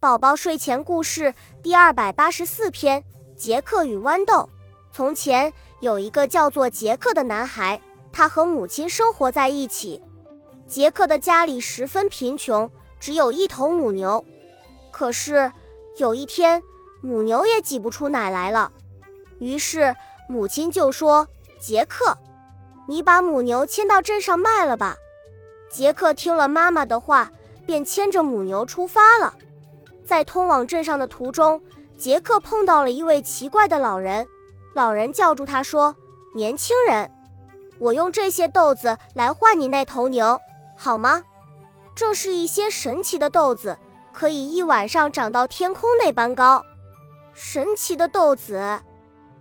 [0.00, 3.04] 宝宝睡前故事第二百八十四篇：
[3.36, 4.48] 杰克与豌豆。
[4.90, 7.78] 从前有一个叫做杰克的男孩，
[8.10, 10.00] 他和母亲生活在一起。
[10.66, 14.24] 杰克的家里十分贫穷，只有一头母牛。
[14.90, 15.52] 可是
[15.98, 16.62] 有一天，
[17.02, 18.72] 母牛也挤不出奶来了。
[19.38, 19.94] 于是
[20.30, 21.28] 母亲就说
[21.60, 22.16] ：“杰克，
[22.88, 24.96] 你把母牛牵到镇上卖了吧。”
[25.70, 27.30] 杰克听了妈妈的话，
[27.66, 29.34] 便牵着母牛出发了。
[30.10, 31.62] 在通往镇上的途中，
[31.96, 34.26] 杰克碰到了一位奇怪的老人。
[34.74, 35.94] 老人叫住他说
[36.34, 37.08] ：“年轻人，
[37.78, 40.40] 我用这些豆子来换你那头牛，
[40.76, 41.22] 好吗？
[41.94, 43.78] 这是一些神奇的豆子，
[44.12, 46.64] 可以一晚上长到天空那般高。
[47.32, 48.80] 神奇的豆子，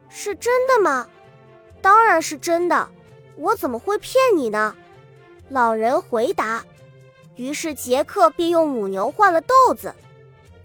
[0.07, 1.07] 是真的吗？
[1.81, 2.87] 当然是真的，
[3.37, 4.75] 我怎么会骗你呢？”
[5.49, 6.63] 老人回答。
[7.37, 9.91] 于是杰克便用母牛换了豆子。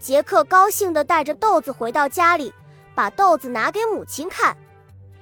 [0.05, 2.53] 杰克高兴地带着豆子回到家里，
[2.95, 4.55] 把豆子拿给母亲看。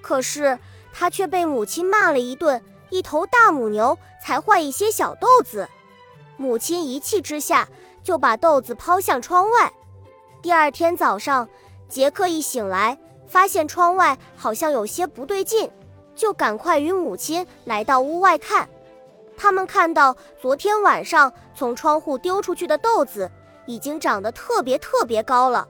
[0.00, 0.58] 可是
[0.92, 5.68] 他却被母亲骂了一顿：“一头大母牛才换一些小豆子。”
[6.36, 7.68] 母亲一气之下
[8.02, 9.72] 就把豆子抛向窗外。
[10.42, 11.48] 第二天早上，
[11.88, 15.70] 杰克一醒来，发现窗外好像有些不对劲，
[16.16, 18.68] 就赶快与母亲来到屋外看。
[19.36, 23.30] 他们看到昨天晚上从窗户丢出去的豆子。
[23.66, 25.68] 已经长得特别特别高了，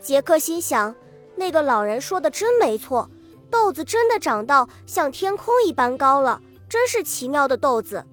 [0.00, 0.94] 杰克心想，
[1.36, 3.10] 那个老人说的真没错，
[3.50, 8.04] 豆子真的长到像天空一般高了，真是奇妙的豆子。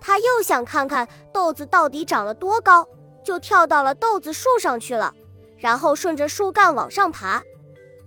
[0.00, 2.86] 他又想看看豆子到底长了多高，
[3.24, 5.12] 就跳到了豆子树上去了，
[5.58, 7.42] 然后顺着树干往上爬。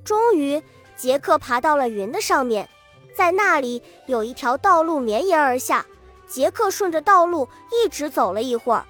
[0.03, 0.64] 终于，
[0.95, 2.70] 杰克爬到了云的上面，
[3.16, 5.86] 在那里有一条道路绵延而下。
[6.27, 8.86] 杰克顺着道路一直走了一会儿。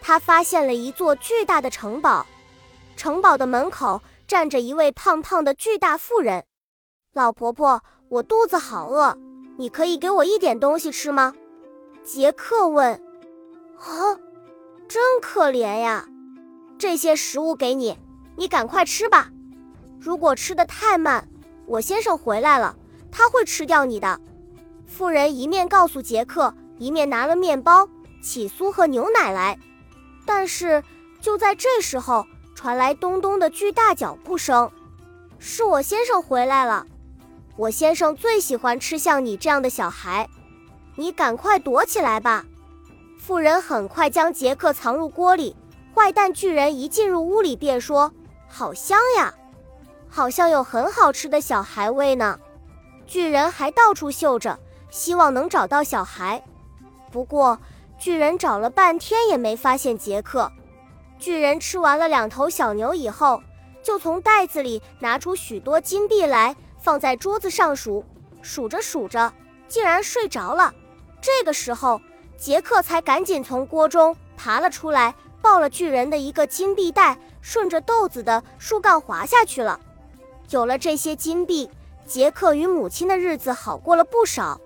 [0.00, 2.26] 他发现了一座巨大的城堡，
[2.96, 6.44] 城堡的门口站着一位胖胖的巨大妇人。
[7.12, 9.16] 老婆婆，我肚子好饿，
[9.56, 11.34] 你可以给我一点东西吃吗？
[12.04, 12.94] 杰克问。
[13.78, 14.18] 啊，
[14.88, 16.06] 真可怜呀！
[16.78, 17.98] 这些食物给你，
[18.36, 19.30] 你赶快吃吧。
[20.00, 21.28] 如果吃的太慢，
[21.66, 22.76] 我先生回来了，
[23.10, 24.20] 他会吃掉你的。
[24.86, 27.88] 妇人一面告诉杰克，一面拿了面包、
[28.22, 29.58] 起酥和牛奶来。
[30.28, 30.84] 但是
[31.22, 34.70] 就在这时候，传来咚咚的巨大脚步声，
[35.38, 36.84] 是我先生回来了。
[37.56, 40.28] 我先生最喜欢吃像你这样的小孩，
[40.96, 42.44] 你赶快躲起来吧。
[43.18, 45.56] 妇人很快将杰克藏入锅里。
[45.94, 48.12] 坏蛋巨人一进入屋里便说
[48.46, 49.32] ：“好香呀，
[50.10, 52.38] 好像有很好吃的小孩味呢。”
[53.06, 54.58] 巨人还到处嗅着，
[54.90, 56.44] 希望能找到小孩。
[57.10, 57.58] 不过。
[57.98, 60.50] 巨人找了半天也没发现杰克。
[61.18, 63.42] 巨人吃完了两头小牛以后，
[63.82, 68.04] 就从袋子里拿出许多金币来，放在桌子上数，
[68.40, 69.32] 数着数着，
[69.66, 70.72] 竟然睡着了。
[71.20, 72.00] 这个时候，
[72.36, 79.80] 杰克才赶紧从锅中爬了出来，抱了巨人的一个金币袋，顺着豆子的树干滑下去了。
[80.50, 81.68] 有了这些金币，
[82.06, 84.60] 杰克与母亲的日子好过了不少。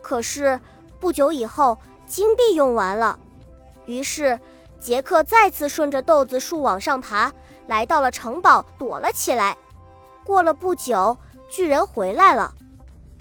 [0.00, 0.58] 可是
[0.98, 1.78] 不久以后，
[2.12, 3.18] 金币用完了，
[3.86, 4.38] 于是
[4.78, 7.32] 杰克再次顺着豆子树往上爬，
[7.66, 9.56] 来到了城堡，躲了起来。
[10.22, 11.16] 过了不久，
[11.48, 12.52] 巨人回来了。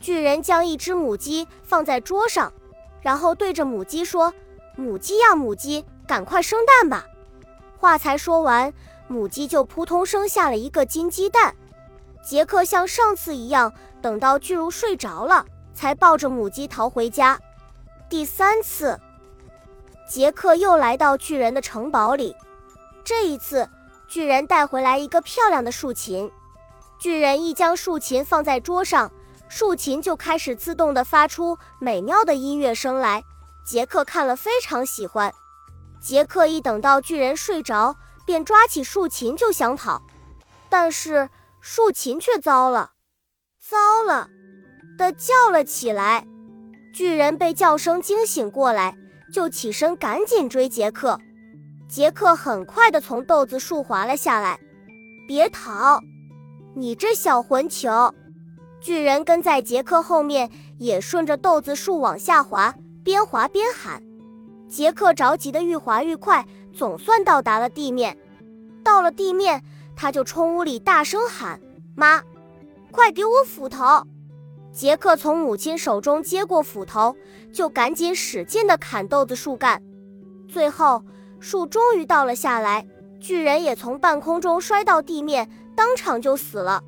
[0.01, 2.51] 巨人将一只母鸡放在桌上，
[2.99, 4.33] 然后对着母鸡说
[4.75, 7.05] ：“母鸡呀，母鸡，赶快生蛋吧！”
[7.79, 8.73] 话才说完，
[9.07, 11.55] 母鸡就扑通生下了一个金鸡蛋。
[12.21, 13.71] 杰克像上次一样，
[14.01, 17.39] 等到巨乳睡着了，才抱着母鸡逃回家。
[18.11, 18.99] 第三次，
[20.05, 22.35] 杰克又来到巨人的城堡里。
[23.05, 23.69] 这一次，
[24.05, 26.29] 巨人带回来一个漂亮的竖琴。
[26.99, 29.09] 巨人一将竖琴放在桌上，
[29.47, 33.23] 竖琴就开始自动地发出美妙的音乐声来。
[33.65, 35.33] 杰克看了非常喜欢。
[36.01, 37.95] 杰克一等到巨人睡着，
[38.25, 40.01] 便抓起竖琴就想跑，
[40.67, 41.29] 但是
[41.61, 42.91] 竖琴却糟了，
[43.57, 44.27] 糟了
[44.97, 46.27] 的叫了起来。
[46.93, 48.95] 巨人被叫声惊醒过来，
[49.31, 51.19] 就起身赶紧追杰克。
[51.87, 54.59] 杰克很快的从豆子树滑了下来。
[55.27, 55.99] 别逃，
[56.75, 58.13] 你这小混球！
[58.81, 62.73] 巨人跟在杰克后面，也顺着豆子树往下滑，
[63.03, 64.01] 边滑边喊。
[64.67, 68.17] 杰克着急的愈滑愈快，总算到达了地面。
[68.83, 69.63] 到了地面，
[69.95, 71.61] 他就冲屋里大声喊
[71.95, 72.21] ：“妈，
[72.91, 73.85] 快给我斧头！”
[74.71, 77.15] 杰克从母亲手中接过斧头，
[77.51, 79.81] 就赶紧使劲地砍豆子树干。
[80.47, 81.03] 最后，
[81.39, 82.87] 树终于倒了下来，
[83.19, 86.83] 巨人也从半空中摔到地面，当场就死了。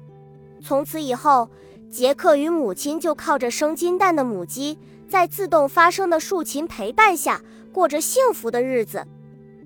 [0.61, 1.49] 从此以后，
[1.91, 7.41] 杰克与母亲就靠着生金蛋的母鸡，在自动发声的竖琴陪伴下，
[7.71, 9.05] 过着幸福的日子。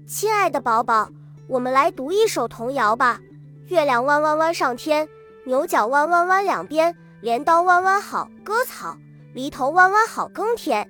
[0.07, 1.09] 亲爱的宝宝，
[1.47, 3.19] 我们来读一首童谣吧。
[3.67, 5.07] 月亮弯弯弯上天，
[5.45, 8.95] 牛角弯弯弯两边，镰刀弯弯好割草，
[9.33, 10.87] 犁头弯弯好耕田。